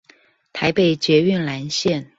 [0.51, 2.07] 臺北捷運藍線